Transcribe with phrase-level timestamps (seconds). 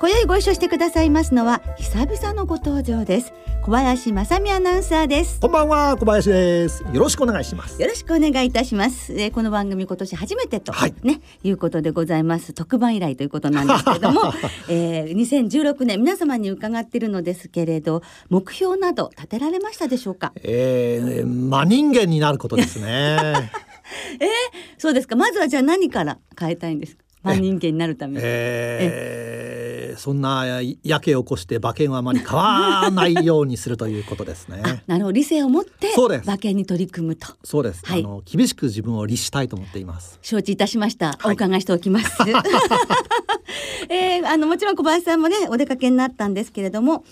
[0.00, 3.32] 今宵ご一緒してくださいますのは久々のご登場です。
[3.62, 5.40] 小林正美アナウンサーです。
[5.40, 6.82] こんばんは小林です。
[6.82, 7.80] よろしくお願いします。
[7.80, 12.52] よろしくお願いいたします、えー、この番組今年初めてと、はい、ねいうことでございます。
[12.52, 14.20] 特番以来ということなんですけれども、
[14.68, 20.32] えー、2016年皆様に伺っているのですけれど目標など立てられましたでしょうか？
[20.42, 22.84] えー、真人間になることですね。
[24.20, 24.28] えー、
[24.76, 25.16] そうですか。
[25.16, 27.04] まずはじゃあ何から変えたいんですか？
[27.24, 29.63] 真人間になるために、えー、
[29.96, 34.82] そんなやけを起こして馬券はあまり買わないようにするということですね。
[34.86, 35.12] なるほど。
[35.12, 35.92] 理性を持って
[36.24, 37.28] 馬券に取り組むと。
[37.42, 40.18] そうです、はい、あの厳しく自分を律したいと思っています。
[40.22, 42.10] 承知いたしました、はい、お伺いしておきます。
[43.88, 47.04] えー、あのもちろん小林さんもねお出かけになったんですけれども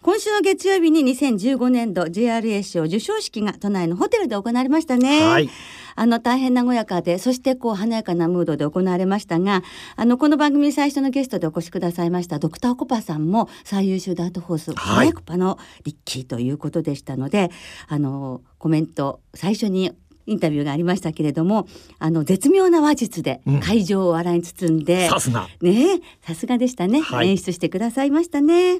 [0.00, 5.22] 今週の月曜日に2015年度 JRA 賞授賞式が都内のホテルで行われましたね。
[5.22, 5.50] はい。
[5.96, 9.64] あの大変和やかでそしてこう華やかなムードで行われましたが
[9.96, 17.50] あのこの番組最初のゲストでお越しくださいましたドクターコパさんも最優秀ダートホース、はい、コパのリッキーということでしたので
[17.88, 19.90] あのコメント最初に
[20.28, 21.66] インタビューがありましたけれども
[21.98, 25.48] あの絶妙な話術で会場を笑いに包んで、うん、さすが。
[25.62, 28.78] ねさすがでしたね、はい、演出してくださいましたね。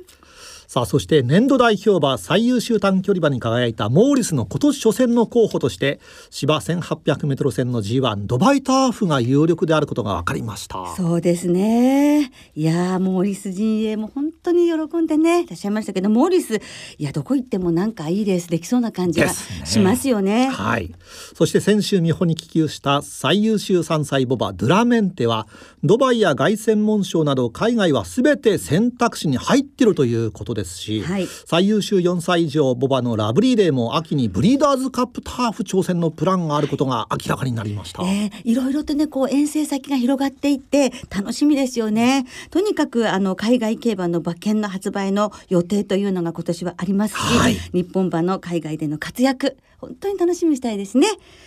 [0.69, 10.95] さあそして年度代表馬最優秀短距離馬に輝いたモーリスの今年初戦の候補として芝 1800m 戦の G1 ドバイターフが有力であることが分かりました。
[10.95, 12.31] そうですね。
[12.55, 16.61] いやモーリス陣営も本当に喜んでねいらっしゃいましたけどモーリスい
[16.99, 20.95] やどこ行ってもなんかいいレースできそうな感じがしますよね、ね、はい。
[21.35, 25.49] そして先週美穂に気球した最優秀3歳ボバドゥラメンテは
[25.83, 42.27] ドバイや凱旋門賞など海外はすべて選択肢に入っているということですし、はい、最優秀4歳以上ボバのラブリーデーも秋にブリーダーズカップターフ挑戦のプランがあることが明らかになりました、えー、いろいろとねこう遠征先が広がっていって楽しみですよね。
[42.51, 51.07] とにかくあの海外競馬の馬券の発売の予定というのが今年はありますし、はい、日本馬の海外での活躍本当に楽しみにしたいですね。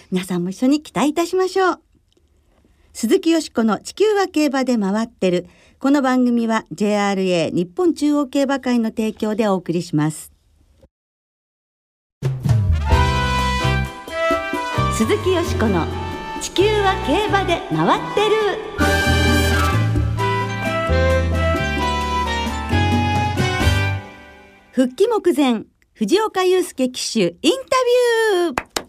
[0.10, 1.82] 皆さんも一緒に期待いたしましょう。
[2.94, 5.48] 鈴木よしこの地球は競馬で回ってる
[5.81, 10.31] この番組は JRA 日本中央競馬会の提供でお送りします。
[14.96, 15.88] 鈴木よしこの
[16.40, 18.36] 地球は競馬で回ってる。
[24.74, 25.64] 復帰目前
[25.96, 28.81] 藤岡祐介騎手インタビュー。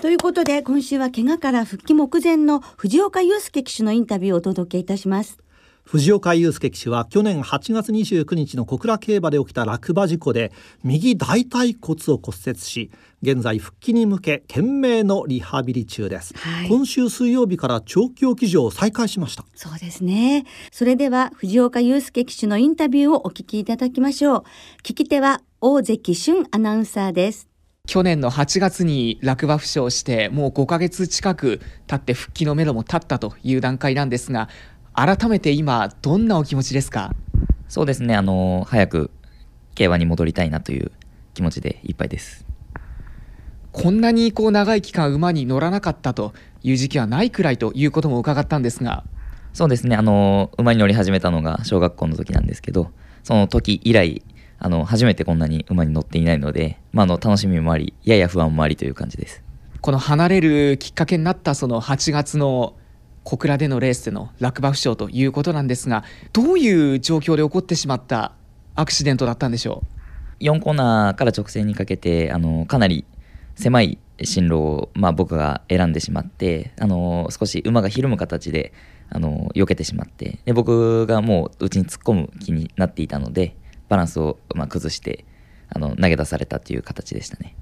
[0.00, 5.38] ということで今週は怪我から復帰目前の藤岡祐介騎手のインタビューをお届けいたします。
[5.84, 10.52] 藤岡祐介騎手は去年8月29日の小倉競馬で起きた落馬事故で
[10.82, 12.90] 右大腿骨を骨折し
[13.22, 19.44] 現在復帰に向け懸命のリハビリ中です、はい、今週水曜日から長距離騎乗を再開しました。
[19.54, 20.44] そうですね。
[20.72, 24.42] それでは藤岡祐介騎手のインタビューをお聞きいただきましょう。
[24.82, 27.48] 聞き手は大関俊アナウンサーです
[27.86, 34.48] 去年の8月に落馬負傷してもう5ヶ月近く経って復帰のめども立ったという段階なんですが
[34.92, 37.14] 改めて今どんなお気持ちですか？
[37.68, 38.16] そうですね。
[38.16, 39.10] あの早く
[39.74, 40.90] 競馬に戻りたいなという
[41.34, 42.46] 気持ちでいっぱいです。
[43.72, 46.32] こんなにこう長い期間馬に乗らなかったと
[46.62, 49.04] いう時期はないくらいということも伺ったんですが。
[49.52, 49.96] そうですね。
[49.96, 52.90] あの馬に乗り始めたのが小学校の時なんですけど
[53.22, 54.22] その時以来
[54.58, 59.42] あの初めてこんなに馬に乗っていないので、まあ、あの楽しみもありやや不安もありという感じです。
[59.80, 62.74] この離れるきっかけになったその8月の
[63.22, 68.32] 小倉でのレースでの落馬負傷ということなんですがどういう状況で起こってしまった
[68.74, 69.82] アクシデントだったんでしょ
[70.40, 73.04] う？4コーナーから直線にかけてあのかなり
[73.56, 78.72] 狭い進路を、まあ、僕が選んでしまってあの少し馬がひるむ形で
[79.10, 83.56] あの避けてしまってで僕がもううちに突っ込む気になっていたので
[83.88, 85.24] バランスをまあ崩して
[85.68, 87.54] あの投げ出されたという形でしたね。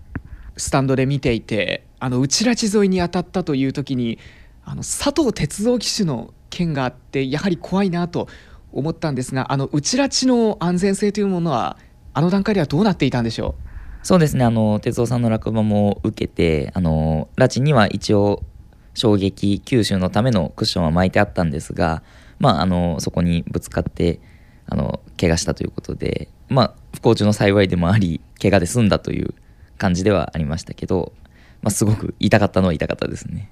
[0.56, 4.18] スタンドで見ていてあの内拉致沿いに当たったという時に
[4.64, 8.28] あの佐藤鉄道騎手の件があってやはり怖いなと
[8.72, 11.76] 思ったんですがあの内拉致の安全性というものは
[12.12, 13.56] あの段階ではどうなっていたんでしょ
[14.02, 14.06] う？
[14.06, 14.44] そうですね。
[14.44, 18.42] あの鉄道さんの落馬も受けてあの拉致には一応
[18.94, 22.04] 衝撃吸収のためのクッションは巻いてあったんですが、
[22.38, 24.20] まあ、あのそこにぶつかって
[24.66, 29.34] あの怪我したということでまあ不幸中の幸いでもあり怪我で済んだという
[29.78, 31.12] 感じではありましたけど、
[31.62, 33.50] まあ、すごく痛かったのは痛かったですね。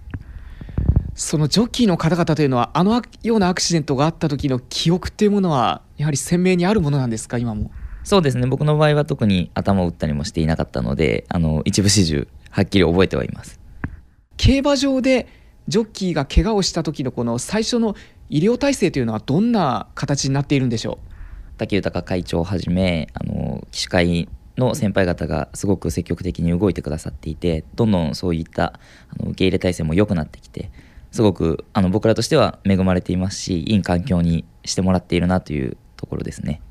[1.15, 7.71] そのジョッキーの方々というのはあのようなアクシデントがあった時の記憶っていうものはやはり鮮明にあるものなんですか今も？
[8.05, 8.47] そうですね。
[8.47, 13.61] 僕の場合は特に頭を打ったりもしていなかったのであの一部始終はっきり覚えてはいます。
[14.39, 15.29] 競馬場で
[15.69, 17.95] ジョッキーが怪我をした時のこの最初の
[18.33, 21.59] 医療体制というのはどんな形になっているんでしょう？
[21.59, 24.27] 竹豊会長をはじめあの騎手会
[24.57, 28.81] の先輩方がすごく積極的に動いてくださっていてどんどんそういった
[29.11, 30.71] あの受け入れ体制も良くなってきて
[31.11, 36.63] すごくあの僕らとしては恵まれていますしいい環境にしてもらっているなというところですね。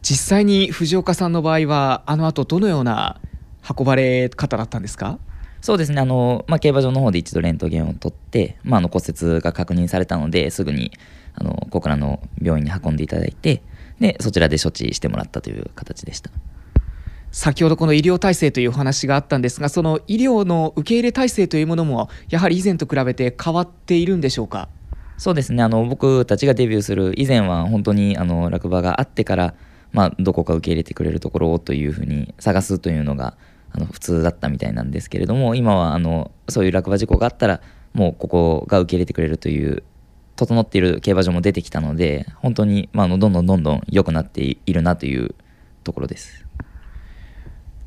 [0.00, 3.20] 実際に藤岡さんの場合はあの後どのような
[3.78, 5.18] 運ばれ方だったんですか？
[5.62, 10.92] そうですねあの、まあ、競馬場の方で一度レントゲンを取って、まあ、あの骨折が確認されたのですぐに
[11.34, 13.62] あの小倉の病院に運んでいただいて
[14.00, 16.30] でそちらで処置してもらったという形でした。
[17.30, 24.68] 先ほどこの医療体制というお話があったんですがその医療の受け入れ体制というものもやはり以前と比べて変わっているんでしょうか？
[25.16, 29.54] そうですねあの僕たちがデビューする以前は本当にあの落馬があってから、
[29.92, 33.36] まあ、どこか受け入れてくれるところをというふうに探すというのが
[33.72, 37.60] あの普通だったみたいなんですけれども今はあのそういう落馬事故があったら
[37.92, 39.82] もうここが受け入れてくれるという
[40.36, 45.34] 整っている競馬場も出てきたので本当に、まあ、のどんどんどんどん良くなっているなという
[45.84, 46.46] ところです。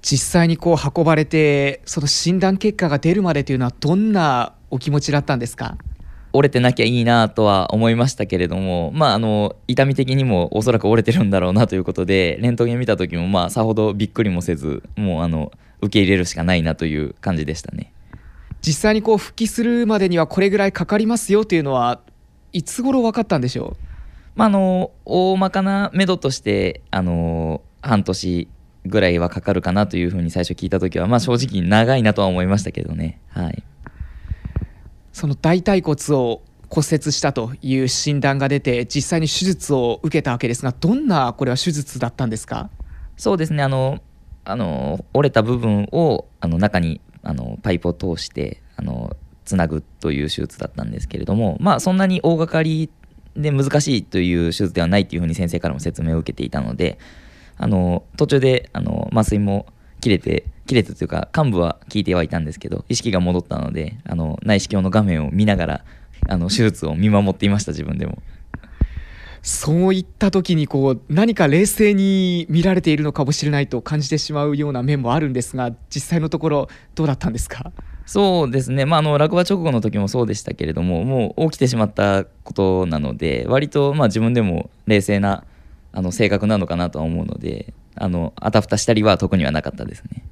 [0.01, 5.77] 実際にこう運ばれてその診断結果が出るまでというのはどんなお気持ちだったんですか？
[6.35, 15.51] 折れてなきゃいいなとは思いましたけれども、まあ、あの痛み的にもおそらく折れてるんだろうなということでレントゲン見た時もまあさほどびっくりもせずもうあの
[15.81, 17.93] 受け入れるしかないなという感じでしたね。
[18.61, 22.01] 実際にこう復帰するまでにはこれぐらいかかりますよというのは
[22.51, 23.83] いつ頃分かったんでしょう、
[24.35, 28.47] まあ、あの大まかな目処としてあの半年
[28.85, 33.19] ぐらいはかかるかなというふうに最初聞いた時は、まあ、正直長いなとは思いましたけどね。
[33.29, 33.63] はい
[35.15, 42.69] その大腿骨を骨折したという診断が出て実際に手術を受けたわけですがどんなこれは手術だったんですか？
[43.15, 43.63] そうですね。
[43.63, 43.99] あの
[44.43, 49.15] あの折れた部分をあの中にあのパイプを通してあの
[49.45, 52.89] つなぐという手術だったんですけれどもまあそんなに大掛かり
[53.37, 56.99] で難しいという手術ではないというふうに先生からも説明を受けていたので
[57.57, 59.65] あの途中であの麻酔も
[60.01, 65.85] 切れて切れたというか幹部は聞いてはいたんですけど意識が戻ったのであの内視鏡の画面を見ながら
[66.27, 68.21] あの手術を見守っていました自分でも。
[69.47, 77.71] そういった時にこう何か冷静に見られているのかもしれないと感じてしまうような面もあるんですが実際のところどうだったんですか？
[78.07, 85.43] そうですね、まあ、あの落馬直後の時もそうでしたけれどももう起きてしまったことなので割とまあ自分でも冷静な
[85.93, 90.23] あの性格なのかなとは思うのであのあたふたしたりは特にはなかったですね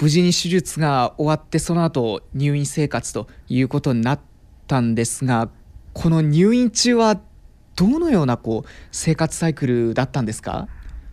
[0.00, 4.20] 無事に手術が終わってその後入院生活ということになっ
[4.66, 5.50] たんですが
[5.92, 7.20] この入院中は
[7.76, 10.68] どのようなこう生活サイクルだったんですか？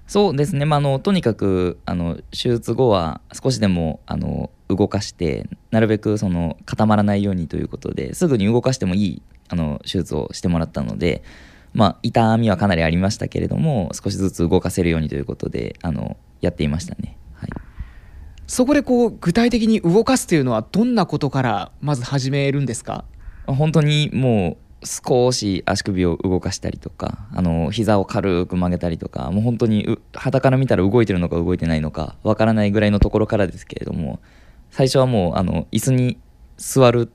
[0.05, 11.23] そうですね、まあ、のとにかくあの手術後は少しでもあの動かしてなるべくその固まらないようにということですぐに動かしてもいいあの手術をしてもらったので、
[11.73, 17.17] まあ、痛みはかなりありましたけれども少しずつ動かせるようにということであのやっていましたね。
[17.33, 17.49] はい、
[18.47, 23.03] そこでこう具体的に動かすというのはどんなことからまず始めるんですか？
[23.45, 34.19] 本当にもう少し足首を動かしたりとかあの膝を軽く曲げたりとかもう本当に肌から見たら動いてるのか動いてないのかわからないぐらいのところからですけれども
[34.69, 36.17] 最初はもうあの椅子に
[36.57, 37.11] 座る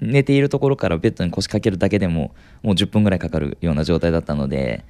[0.00, 4.84] 寝ているところからベッドに腰掛けるだけでももう10分ぐらいかかるような状態だったので、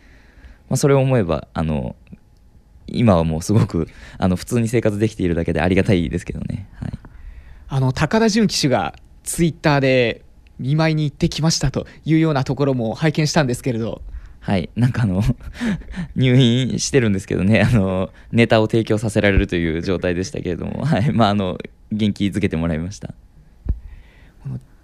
[0.68, 1.94] まあ、それを思えばあの
[2.86, 3.88] 今はもうすごく
[4.18, 6.68] あの普通に生活できているだけでありがたいですけどね。
[6.80, 6.92] はい、
[7.68, 10.22] あの高田純騎手がツイッターで
[10.58, 14.02] 見舞いに行ってきましたというようなところも拝見したんですけれど。
[14.40, 15.24] はい、なんかあの
[16.14, 17.62] 入院してるんですけどね。
[17.62, 21.12] あのネタを提供させられるという状態でしたけれども、はい。
[21.12, 21.58] まあ、あの
[21.90, 23.14] 元気づけてもらいました。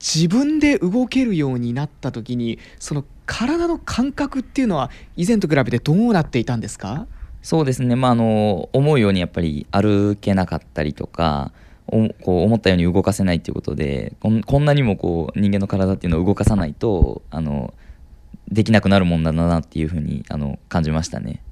[0.01, 7.07] 自分で動けるようになった時にその体の感覚っていうのは以前と比べてどうなっていたんですか？
[7.43, 11.53] そうですね、まあ、あの思うようにやっぱり歩けなかったりとか
[12.23, 17.75] こう思ったように動かせないっていうことでこんなにもこう人間の体っていうのを動かさないとあの
[18.51, 21.43] できなくなるもんだなっていうふうにあの感じましたね。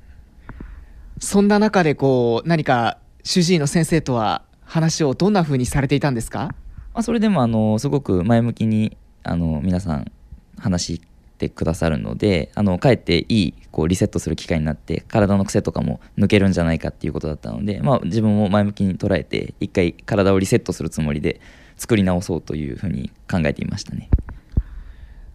[1.19, 6.55] そんな中でこう何か主治医の先生とは話をどんなふうにされていたんですか、
[6.95, 10.11] まあ、それでもあのすごく前向きにあの皆さん
[10.59, 11.03] 話
[11.41, 21.41] ってくださるのであのかえっていいこうリセットする機会になって体の癖とかも抜けるんじゃないかっていうことだったので、まあ、自分も前向きに捉えて一回体をリセットするつもりで
[21.79, 24.11] 作り直そうというふうに考えていましたね。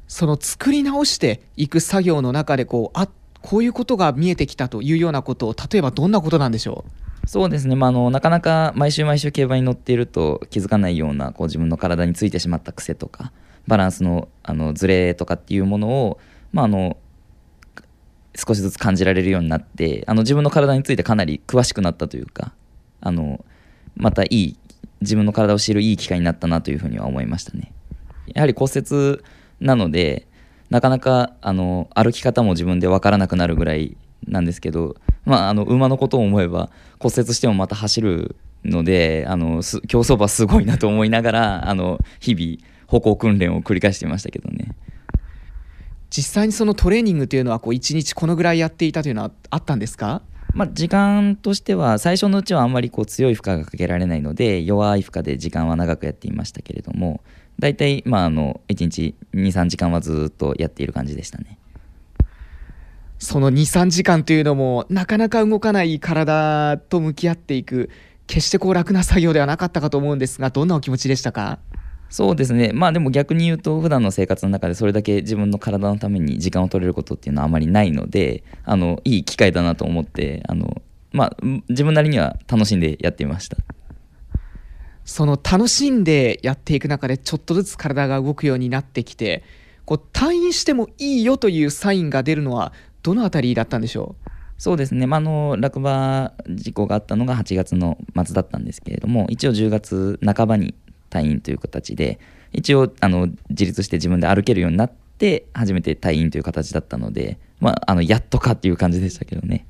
[0.08, 3.10] その作り直していく作業の中でこうあ
[3.42, 6.86] こういうことが見えてきたというようなことを例えばどんなことなんでしょ
[7.24, 7.28] う？
[7.28, 13.32] そうですね、まあ、あのなかなか毎週毎週競馬に乗っていると気づかないようなこう自分の体についてしまった癖とか
[13.68, 16.20] バランスのあのズレとかっていうものを、
[16.52, 16.98] まあ、あの
[18.36, 22.54] 少しずつ感じられるようになってあの自分の体についてかなり詳しくなったというか
[23.02, 23.44] あの
[23.96, 24.58] またいい
[25.02, 27.72] 自分の体を知るいい機会になったなというふうには思いましたね。
[28.34, 29.22] やはり骨折
[29.60, 30.28] なので
[30.70, 33.96] なかなかあの歩き方も自分で分からなくなるぐらい
[34.28, 34.96] なんですけど、
[35.26, 36.70] まあ、あの馬のことを思えば
[37.00, 44.76] 骨折してもまた走るのであの競走馬すごいなと思いながらあの日々歩行訓練を繰り返していましたけどね。
[46.10, 50.22] 実際にそのトレーニングというのはこう1日このぐらいやっていたというのはあったんですか？
[50.54, 57.20] まあ、時間としては最初のうちはあんまりこう強い負荷がかけられないので弱い負荷で時間は長くやっていましたけれども
[57.60, 61.58] 大体まああの1日23時間はずっとやっている感じでしたね。
[63.20, 67.90] その23時間というのもなかなか動かない体と向き合っていく
[68.28, 71.60] 決してこう楽な作業ではなかったかと思うんですがどんなお気持ちでしたか？
[72.10, 72.72] そうですね。
[72.74, 80.82] まあでも逆に言うと普段の生活の中でそれだけ自分の体のために時間を取れることっていうのはあまりないのであのいい機会だなと思ってあの
[81.12, 83.58] まあ自分なりには楽しんでやっていました。
[85.04, 89.44] その楽しんでやっていく中でちょっとずつ体が動くようになってきて
[89.86, 94.32] こう退院してもいいよというサインが出るのはどのあたりだったんでしょう？
[94.58, 100.74] そうですね、まあ、の落馬事故があったのが8月の末だったんですけれども一応10月半ばに
[101.16, 102.20] 退院という形で
[102.52, 109.66] 一応あの自立して自分で歩けるようになって初めて退院という形だったので、まあ、あのやっとかっていう感じでしたけどね。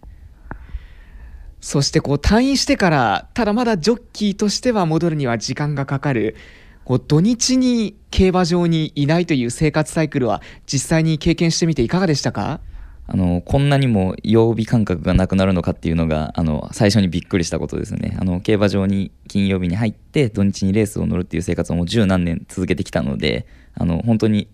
[1.62, 6.36] そしてこう退院してからただまだジョッキーとしては戻るには時間がかかる
[6.84, 12.60] こう土日に競馬場にいないという生活サイクルは実際に経験してみていかがでしたか？
[13.08, 18.18] あのこんなにも曜日感覚がなくなるのかっていうのがあの最初にびっくりしたことですね。
[18.20, 23.46] あの競馬場に金曜日に入って土日にレースを乗るっていう生活をもう十何年続けてきたので
[23.76, 24.48] あの本当に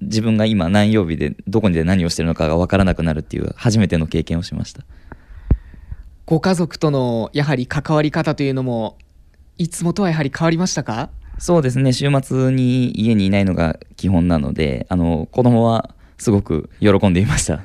[0.00, 4.82] 自分が今何曜日でどこにで何をしてるのかが分からなくなるっていう初めての経験をしました。
[6.26, 8.98] ご家族とのやはり関わり方というのも
[9.58, 11.10] いつもとはやはり変わりましたか？
[11.38, 11.92] そうですね。
[11.92, 17.64] 週末に家にいないのが基本なのであの子供はすごく喜んでいました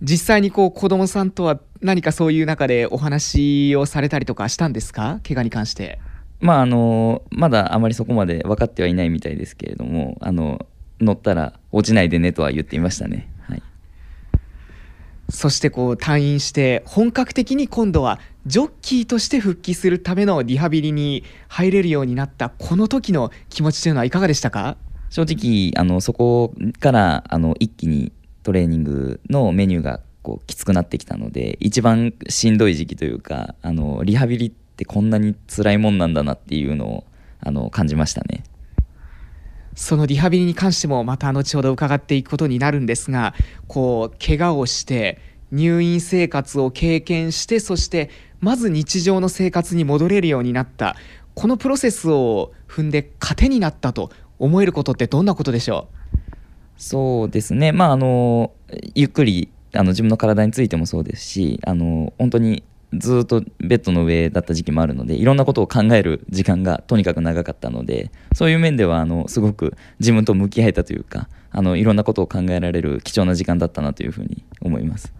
[0.00, 5.20] 実際にこう子供さんとは何かそういう中でお話をされたりとかしたんですか？
[5.26, 5.98] 怪我に関して。
[6.40, 10.66] まああのまだあまりそこまで分かってはいないみたいですけれどもあの
[11.00, 13.28] 乗ったら落ちないでねとは言っていましたね。
[15.30, 24.78] そしてこう退院して本格的に今度はジョッキーとして復帰するためのリハビリに入れるようになったこの時の気持ちというのはいかがでしたか？
[25.10, 28.10] 正直あのそこからあの一気に
[28.48, 37.04] トレーニングのメニューがこうきつくなってきたので一番しんどい時期というかあのリハビリってこんなに辛いもんなんだなっていうのを
[37.40, 38.44] あの感じましたね。
[39.74, 43.34] そのリハビリに関してもまた後ほど伺っていくことになるんですが
[43.66, 45.18] こう怪我をして
[45.52, 48.08] 入院生活を経験してそして
[48.40, 50.96] まず日常の生活に戻れるようになった
[51.34, 55.97] このプロセスを踏んで糧になったと思えることってどんなことでしょう？
[56.78, 58.52] そうですねまああの
[58.94, 62.62] ゆっくりあの自分の体についてもそうですしあの本当に
[62.94, 75.12] ずっとベッドの上だった時期もあるのでいろんなことを考える時間がとにかく長かったのでそういう面ではあのすごく自分と向き合えたというかあのいろんなことを考えられる貴重な時間だったなというふうに思います。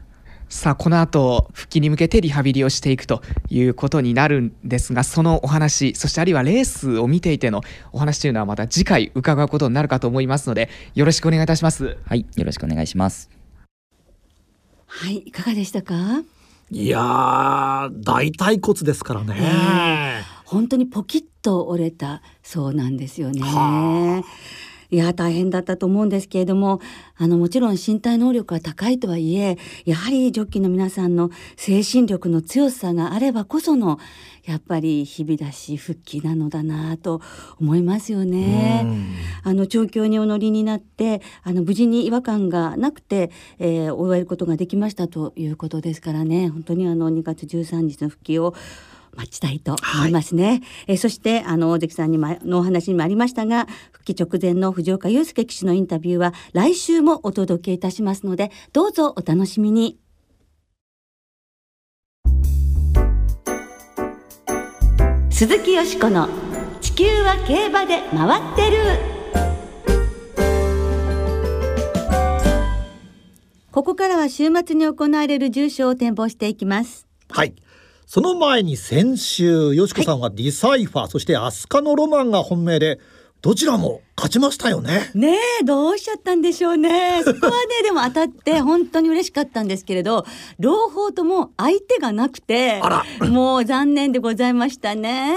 [0.49, 7.61] さあこの後復帰に向けてリハビリをしていくということになるんですがそのお話そしてあるいはレースを見ていての
[7.93, 11.99] お話というのはまた次回伺うことになるかと思いますのでよろしくお願いいたします。
[12.05, 13.31] はいよろしくお願いします。
[14.87, 16.23] はいいかがでしたか？
[16.71, 23.43] いや大腿骨ですからね、えー、本当にポキッと折れたそうなんですよね。
[24.91, 26.81] いや大変だったと思うんですけれども
[27.17, 33.99] あのもちろん身体能力が高いとはいえやはりジョッキーの皆さんの精神力の強さがあればこその
[34.45, 37.21] やっぱり日々だし復帰なのだなと
[37.61, 38.87] 思いますよね。
[39.43, 48.55] あの調教にお乗りになってあの無事に違和感がなくて、えー、終えることができましたということですからね本当にあの2月13日の復帰を
[49.19, 50.47] 待ちたいと思いますね。
[50.47, 59.99] はい、えそしてあの大関さんにものお話にもありましたが復帰直前の藤岡祐介騎手のインタビューは来週もお届けいたしますのでどうぞお楽しみに。
[65.31, 66.29] 鈴木よしこの
[66.81, 68.79] 地球は競馬で回ってる
[73.71, 77.55] ここからは週末に行われる重賞を展望していきますはい
[78.11, 83.01] その前に先週よしこさんはディサイファー、はい、そしてアスカのロマンが本命で
[83.43, 85.11] どちらも勝ちましたよね。
[85.15, 87.21] ねえ、どうしちゃったんでしょうね。
[87.23, 90.25] そこはね、でも当たって本当に嬉しかったんですけれど、
[90.59, 92.81] 両方とも相手がなくて、
[93.29, 95.37] もう残念でございましたね。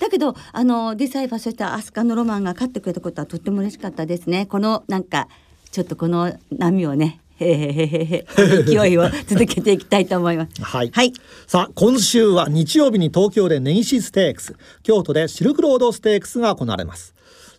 [0.00, 4.46] だけど、あの、ディサイファー、そしてアスカノロマンが勝ってくれたことはとっても嬉しかったですね。
[4.46, 5.28] この、なんか、
[5.70, 10.62] ちょっとこの波をね、勢いを続けていきたいと思います。
[10.62, 11.12] はい、はい、
[11.46, 14.56] さあ今週は日曜日に東京で根岸ステークス。
[14.82, 17.14] 京都でシルクロードステークスが行われます。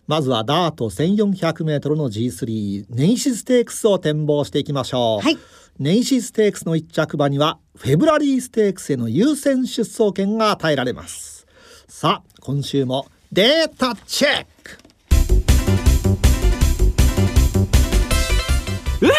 [0.06, 5.38] まずはダート1400メートルの G3 根岸ステークスを展望していきましょう、はい、
[5.78, 11.46] 根岸ステークスの一着馬にはフェブラリーステークスへの優先出走権が与えられます。
[11.88, 14.78] さあ今週もデータチェック。
[19.00, 19.14] うわ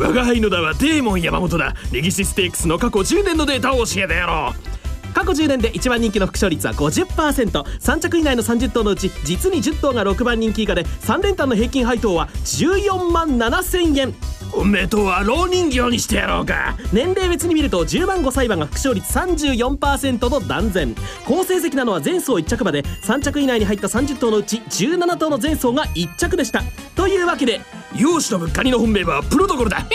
[0.00, 1.74] 我が輩のだはデーモン山本だ。
[1.92, 5.12] ネギシステークスの過去10年のデータを教えてやろう。
[5.12, 14.14] 過去10年で1番人気の副勝率は 50%3 着以内の30頭のうち実に10頭が6番人気以下で3連単の平均配当は14万7000円。
[14.50, 16.78] 本命とは老人形にしてやろうか。
[16.94, 20.94] 年齢別に見ると10万5歳馬が副勝率34%の断然。
[21.26, 26.62] 好成績なのは前走1着馬で3着以内に入った30頭のうち17頭の前走が1着でした。
[26.96, 27.60] というわけで
[27.96, 29.84] 容姿の物価にの本命はプロトコルだ。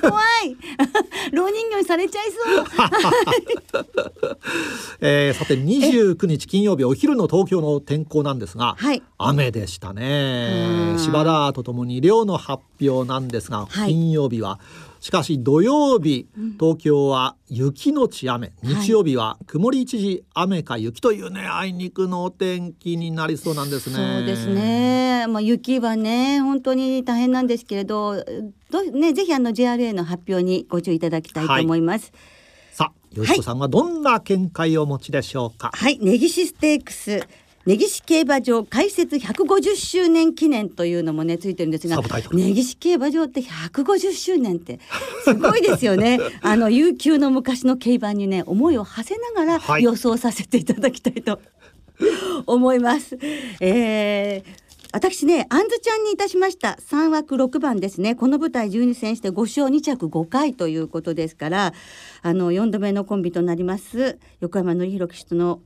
[0.00, 0.56] 怖い。
[1.32, 2.66] 老人形にされちゃいそう。
[5.00, 10.94] えー、さて29日金曜日お昼の東京の天候なんですが、はい、雨でしたね。
[10.98, 14.60] 芝田とともに量の発表なんですが、はい、金曜日は
[15.08, 16.28] しかし土曜日
[16.60, 23.96] 東京は雪のち雨、日曜日は曇り一時雨か雪というねあいにくのお天気になりそうなんですね。
[23.96, 25.26] そうですね。
[25.26, 28.22] まあ雪はね本当に大変なんですけれど、
[28.70, 32.12] どねぜひあの JRA の発表にご注意いただきたいと思います。
[32.12, 32.20] はい
[32.74, 35.70] さあ、よしこさんはどんな見解をお持ちでしょうか？
[35.72, 37.26] はい、根岸ステークス
[37.68, 42.00] 根岸競馬場開設150周年記念というのもねついてるんですが
[42.32, 44.80] 根岸競馬場って150周年って
[45.22, 51.40] すごいですよね あの悠久の昔の競馬にね思いを馳せながら予想させていただきたいと
[52.46, 53.18] 思います。
[53.60, 56.78] えー私ね、あんずちゃんにいたしました。
[56.80, 58.14] 3枠6番ですね。
[58.14, 61.74] この舞台12戦して5勝2着5回ということですから、
[62.22, 65.60] あの、4度目のコンビとなります、横山典弘騎手との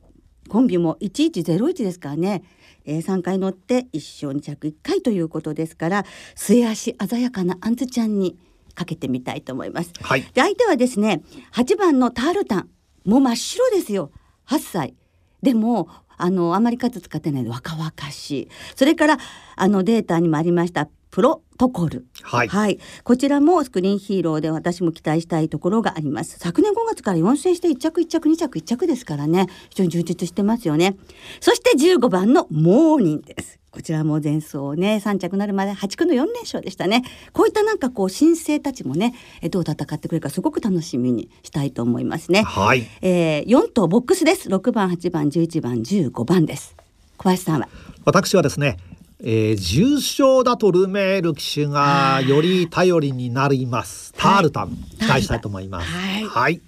[0.49, 2.43] コンビも1101ですからね、
[2.85, 8.37] えー、3回乗って1勝2着1回ということですから末足鮮やかなあんずちゃんに
[8.75, 9.91] かけてみたいと思います。
[10.01, 11.21] はい、で相手はですね
[11.53, 12.69] 8番のタールタン
[13.05, 14.11] もう真っ白ですよ
[14.47, 14.95] 8歳。
[15.41, 19.17] でもあのあまり数使ってない若々しいそれから
[19.55, 26.39] あのデータにもありましたプロトコル、はい、はい、こちらもスクリーンヒーローで私も期待したいところがあります。
[26.39, 29.45] 昨年5月から4戦して1着1着2着1着ですからね。
[29.69, 30.97] 非常に充実してますよね。
[31.39, 33.59] そして15番のモーニンです。
[33.69, 34.99] こちらも前走ね。
[35.05, 37.03] 3着なるまで8区の4連勝でしたね。
[37.31, 39.13] こういったなんかこう新星たちもね
[39.51, 42.41] どう戦ってくれるかすごく楽しみにしたいと思いますね。
[42.41, 44.49] はい、えー、4頭ボックスです。
[44.49, 46.75] 6番8番11番15番です。
[47.17, 47.69] 小林さんは？
[48.03, 48.77] 私はですね
[49.25, 54.13] えー、重症だとルメール騎手がより頼りになります。
[54.17, 55.89] タールタン、期待したいと思います。
[55.89, 56.61] はい、はい。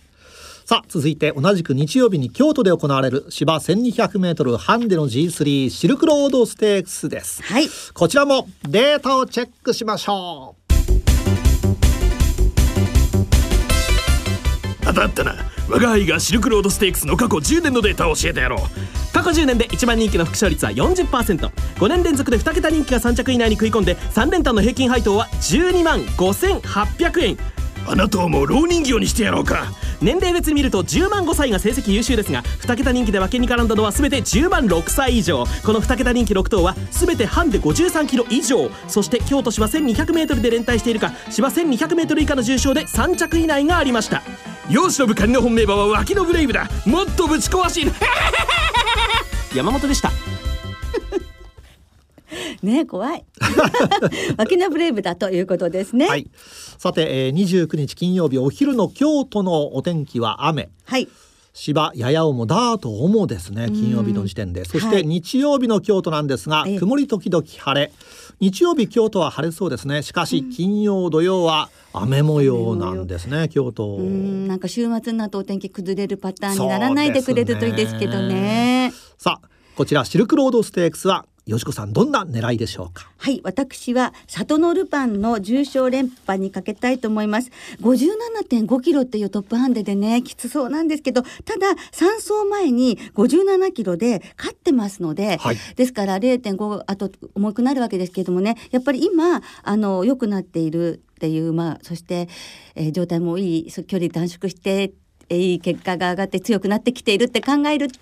[0.64, 10.66] さあ続いて同じく日曜日に京都で行われる芝 1200m ハンデの G3 シルクロードステークスです、はい、こちらもデータをチェックしましょう。
[14.86, 15.36] 当たったな。
[15.68, 18.60] 我が輩がシルクロードステークスの過去10年のデータを教えてやろう
[19.26, 27.38] 過去10年で1番人気の副勝率は 40%5 年連続で2桁人気が3着以内に食い込んで3連単の平均配当は12万5800円。
[27.88, 29.66] あなたをもう老人形にしてやろうか。
[30.00, 35.44] 年齢別に見ると10万5歳が成績優秀ですが2桁人気で分けに絡んだのは全て10万6歳以上。
[35.66, 38.70] この2桁人気6頭は全てハンデ53キロ以上。
[38.88, 44.22] そして京都芝 1200m で連帯しているか芝 1200m 以下の重賞で3着以内がありました。
[44.70, 46.70] 世忍ぶ仮の本命馬は脇のブレイブだ。
[46.86, 47.92] もっとぶち壊し
[49.56, 50.12] 山本でした。
[52.62, 53.24] ね怖い。
[54.38, 56.08] 脇のブレイブだということですね。
[56.08, 56.30] はい。
[56.78, 60.70] さて、えー、29日金曜日お昼の京都のお天気は雨。
[60.84, 61.08] はい。
[61.54, 64.66] 芝やや重だと重ですね金曜日の時点で。
[64.66, 67.94] そして日曜日の京都なんですが、はい、曇り時々晴れ。
[68.42, 70.04] 日曜日京都は晴れそうですね。
[70.04, 74.00] しかし金曜土曜は雨模様なんですね京都。
[74.00, 83.12] なんか週末になってお天気崩れるパターンにならないでくれるといいですけどねさあこちらシルクロードステークスはよしこさんどんな狙いでしょうか？
[83.18, 87.52] はい私は里のルパンの重賞連覇にかけたいと思います。
[87.82, 102.28] 57.5キロっていうトップハンデでねきつそうなんですけどただ3走前に57キロで勝ってますので、はい、ですから0.5あと重くなるわけですけどもねやっぱり今あの良くなっているっていうまあそして、
[102.74, 104.94] えー、状態もいい距離短縮して
[105.30, 107.98] いい結果が上がって強くなってきているって考えると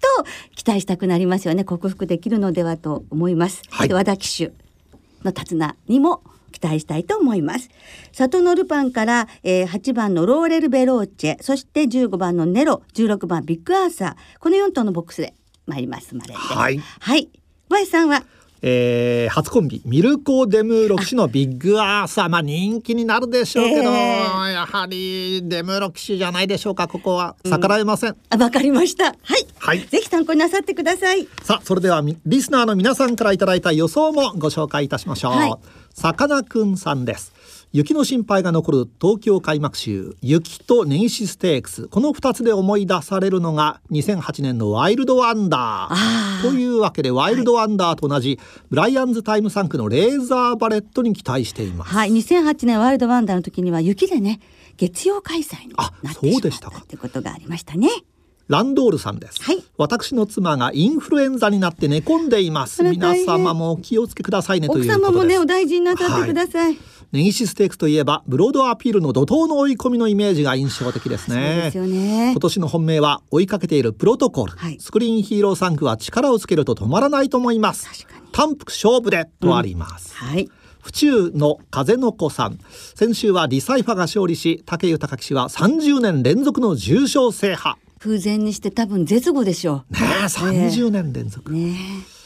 [0.55, 1.63] 期待したくなりますよね。
[1.63, 4.51] 克服できるのではと思います、はい、和田騎手
[5.23, 7.69] の手綱にも期待したいと思います。
[8.11, 14.39] 里のルパンから、えー、8番のローレル・ベローチェそして15番のネロ16番ビッグアーサー。
[14.39, 15.33] この4頭のボックスで
[15.65, 17.29] 参りますまではい、はい、
[17.69, 18.23] 小林さんは？
[18.65, 22.29] えー、初コンビミルコ・デムーロ騎士のビッグアーサー。
[22.29, 27.35] まあ人気になるでしょうけど、えー、やはりデムーロ騎士じゃないでしょうかここは。
[27.43, 29.07] 逆らえません、わ、うん、かりました。
[29.07, 29.15] はい、
[29.59, 31.27] はい、ぜひ参考になさってください。
[31.43, 35.53] さあそれではリスナーの皆さんからいただいた予想もご紹介いたしましょう、はい、
[35.93, 37.33] さかなクンさんです
[37.75, 46.43] 雪の心配が残る東京開幕週雪と根岸ステークスこの2つで思い出されるのが2008年のワイルドワンダー。
[46.43, 51.95] というわけでワイルドワンダーと同じブライアンズタイム3区のレーザーバレットに期待しています。
[51.95, 52.11] はい。
[52.11, 54.39] 2008年ワイルドワンダーの時には雪でね
[54.77, 57.89] 月曜開催になってしまったってことがありましたね。
[58.49, 62.83] ランドールさんです、はい、私の妻がインフルエンザになって寝込んでいます。
[62.83, 71.71] 皆様もお気をつけくださいねという奥様もねお大事になさってください、はい根岸ステークスといえばブロードアピールの怒涛の追い込みのイメージが印象的ですね。
[71.71, 72.31] ね。
[72.31, 78.07] 今年の本命は追いかけているプロトコル、はい、スクリーンヒーロー3区は力をつけると止まらないと思います。
[78.31, 80.49] 単服勝負でとあります、うん、はい。
[80.81, 82.57] 府中の風の子さん。
[82.95, 87.75] 先週はディサイファが勝利し武豊騎手は30年連続の重賞制覇。
[87.99, 89.93] 空前にして多分絶後でしょう。
[89.93, 91.77] ねえ30年連続、ね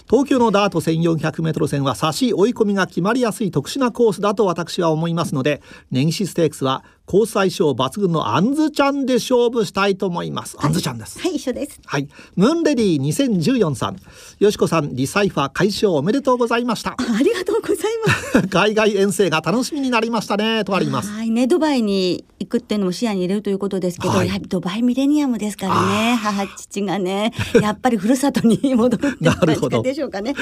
[0.10, 10.58] 東京のダート 1400m 戦は差し追い込みが決まりやすい特殊なコースだと私は思いますので根岸ステークスはコース相性抜群のアンズちゃんで勝負したいと思います。
[10.60, 11.17] アンズちゃんです。
[11.22, 11.80] はい、一緒です。
[11.86, 13.98] はい、ムーンレディ2014さん、
[14.39, 16.98] よしこさんディサイファ快勝おめでとうございました。
[16.98, 18.48] ありがとうございます。
[18.52, 21.10] 海外遠征が楽しみになりましたねとあります。
[21.10, 30.36] はい、ねドバイに行くっていうのも視野に入れるということですけど、はい、やはりドバイミレニアムですからね、母父がね、 やっぱりふるさとに戻るっていう感じ でしょうかね。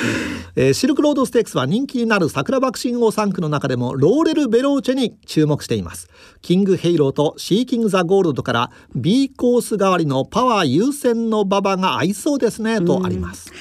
[0.55, 6.09] えー、シルクロードステークスは人気になるサクラバクシンオー産駒の中でもローレルベローチェに注目しています。
[6.55, 13.51] キングヘイローとシーキング・ザ・ゴールドから B コース替わりのパワー優先の馬場が合いそうですねとあります。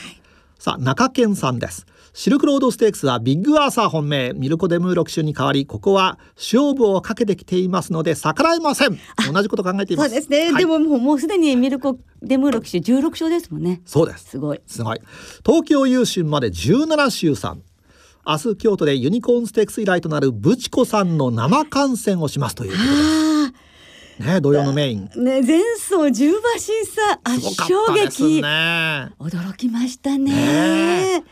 [0.61, 1.87] さあ中堅さんです。
[2.13, 4.33] シルクロードステークスはビッグアーサー本命。
[4.35, 8.97] ミルコ・デムーロ騎手に代わりここは勝負をかけてきていますので逆らえません。
[9.33, 10.11] 同じこと考えています。
[10.11, 13.83] そうですね、はい、でももうもうすでにミルコ・デムーロ騎手16勝ですもんね。
[13.87, 14.31] そうです。
[14.31, 14.61] すごい。
[14.69, 15.01] すごい。
[15.45, 17.57] 東京優秀まで17週3
[18.27, 23.35] 明日京都でユニコーンステークス以来となるブチコさんの生観戦をしますということです
[24.19, 25.11] ね、土曜のメイン。
[25.17, 28.49] ね、前走十馬審査圧勝劇、ね、
[29.19, 31.19] 驚きましたね。
[31.19, 31.25] ね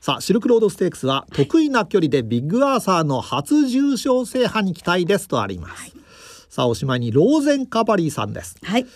[0.00, 5.80] さあシルクロードステークスは得意な距離でビッグアーサーの初重賞制覇に期待ですとあります。
[5.80, 5.92] はい、
[6.48, 8.56] さあおしまいにローゼンカバリーさんです。
[8.62, 8.86] はい。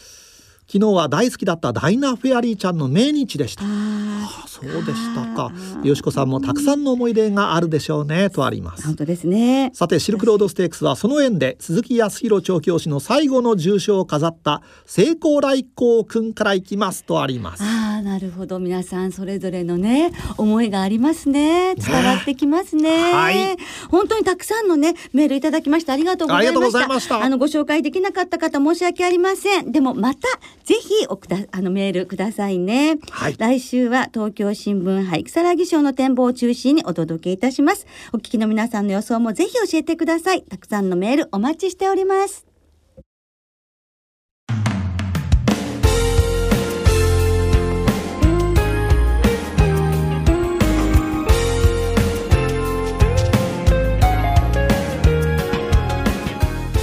[0.72, 3.62] 昨日は大好きだったダイナフェアリーちゃんの命日でした。
[3.66, 5.52] あそうでしたか。
[5.82, 8.86] よしこさんもたくさんの思い出があるでしょうねとあります。
[8.86, 9.70] 本当ですね。
[9.74, 17.62] さてシルクロードステークスはその縁で鈴木康弘調教師の最後の重賞を飾った成功来光くんからいきますとあります。
[17.62, 22.82] ああなるほど皆さんそれぞれのね思いがありますね伝わってきますね。
[22.82, 23.56] ねはい。
[23.90, 27.22] 本当にたくさんのねメールいただきましてありがとうございました。
[27.22, 29.70] あのご紹介できなかった方申し訳ありません。
[29.70, 30.28] でもまた
[30.64, 37.86] ぜひおくだあのメールくださいね、はい、来週は東京新聞杯草薙賞の展望を中心にお届けいたします。
[38.12, 40.42] お聞きの皆さんの予想もぜひ教えてください。
[40.42, 42.46] たくさんのメールお待ちしております。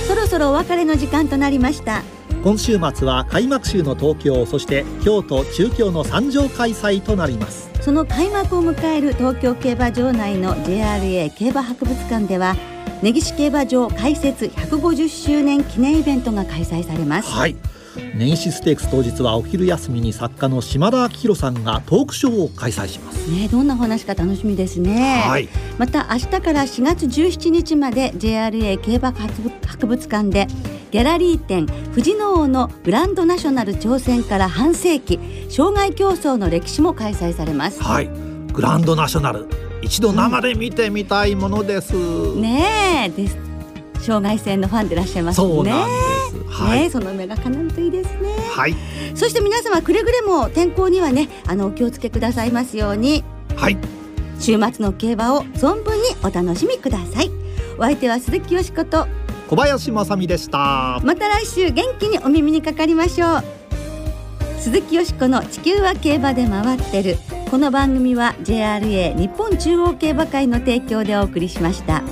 [0.08, 2.04] そろそろお別れの時間となりました
[2.42, 7.70] 今週末は開幕週の東京そして京都中京の3場開催となります。
[7.82, 12.56] その開幕を迎える東京競馬場内の JRA 競馬博物館では
[13.02, 17.30] 根岸競馬場開設150周年記念イベントが開催されます。
[17.30, 17.58] はい。
[18.16, 23.30] 根岸ステークス当日はお昼休みに作家の島田明宏さんがトークショーを開催します。
[23.30, 30.48] ねどんな話か楽しみですね、はい、また明日から4月17日まで JRA 競馬博物館で
[30.92, 37.82] ギャラリー展富士の王のグランドナショナル挑戦から半世紀障害競争の歴史も開催されます。
[37.82, 38.10] はい。
[38.52, 39.48] グランドナショナル。
[39.82, 43.38] 一度生で見てみたいものです、うん、ねえです。
[44.02, 45.48] 障害線のファンでいらっしゃいますね。
[45.48, 45.96] そうなんで
[46.40, 48.36] す、はい、ねその目が叶うといいですね。
[48.52, 48.76] はい。
[49.16, 53.24] そして皆様くれぐれも天候にはねあのお気をつけくださいますように。
[53.56, 53.78] はい。
[54.40, 57.32] 週末の競馬を存分にお楽しみください。
[57.78, 59.08] お相手は鈴木よしこと
[59.50, 61.00] 小林正美でした。
[61.04, 63.44] また来週元気にお耳にかかりましょう。
[64.60, 67.18] 鈴木よしこの地球は競馬で回ってる。
[67.50, 72.04] この番組は JRA 日本中央競馬会の提供でお送りしました。